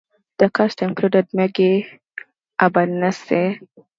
[0.39, 1.85] The cast included Meggie
[2.59, 3.61] Albanesi.